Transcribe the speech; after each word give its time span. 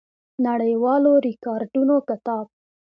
نړیوالو 0.45 1.11
ریکارډونو 1.25 1.95
کتاب 2.09 2.45